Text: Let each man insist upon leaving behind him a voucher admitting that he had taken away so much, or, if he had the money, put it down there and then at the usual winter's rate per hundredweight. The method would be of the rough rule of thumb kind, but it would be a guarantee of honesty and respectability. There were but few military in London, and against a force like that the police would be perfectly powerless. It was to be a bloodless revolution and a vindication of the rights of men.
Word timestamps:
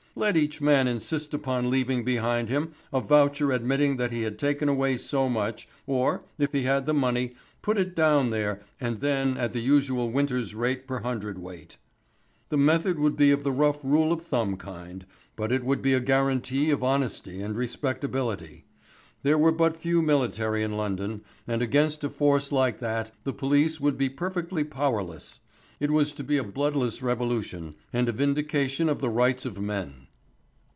Let 0.13 0.35
each 0.35 0.59
man 0.59 0.89
insist 0.89 1.33
upon 1.33 1.69
leaving 1.71 2.03
behind 2.03 2.49
him 2.49 2.73
a 2.91 2.99
voucher 2.99 3.53
admitting 3.53 3.95
that 3.95 4.11
he 4.11 4.23
had 4.23 4.37
taken 4.37 4.67
away 4.67 4.97
so 4.97 5.29
much, 5.29 5.69
or, 5.87 6.25
if 6.37 6.51
he 6.51 6.63
had 6.63 6.85
the 6.85 6.93
money, 6.93 7.33
put 7.61 7.77
it 7.77 7.95
down 7.95 8.29
there 8.29 8.59
and 8.77 8.99
then 8.99 9.37
at 9.37 9.53
the 9.53 9.61
usual 9.61 10.11
winter's 10.11 10.53
rate 10.53 10.85
per 10.85 10.99
hundredweight. 10.99 11.77
The 12.49 12.57
method 12.57 12.99
would 12.99 13.15
be 13.15 13.31
of 13.31 13.45
the 13.45 13.53
rough 13.53 13.79
rule 13.85 14.11
of 14.11 14.23
thumb 14.25 14.57
kind, 14.57 15.05
but 15.37 15.49
it 15.49 15.63
would 15.63 15.81
be 15.81 15.93
a 15.93 16.01
guarantee 16.01 16.71
of 16.71 16.83
honesty 16.83 17.41
and 17.41 17.55
respectability. 17.55 18.65
There 19.23 19.37
were 19.37 19.53
but 19.53 19.77
few 19.77 20.01
military 20.01 20.61
in 20.61 20.75
London, 20.75 21.21
and 21.47 21.61
against 21.61 22.03
a 22.03 22.09
force 22.09 22.51
like 22.51 22.79
that 22.79 23.13
the 23.23 23.31
police 23.33 23.79
would 23.79 23.97
be 23.97 24.09
perfectly 24.09 24.65
powerless. 24.65 25.39
It 25.79 25.89
was 25.89 26.13
to 26.13 26.23
be 26.23 26.37
a 26.37 26.43
bloodless 26.43 27.01
revolution 27.01 27.73
and 27.91 28.07
a 28.07 28.11
vindication 28.11 28.87
of 28.87 29.01
the 29.01 29.09
rights 29.09 29.47
of 29.47 29.59
men. 29.59 29.95